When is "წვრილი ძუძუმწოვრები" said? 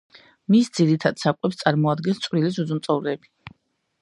2.27-3.35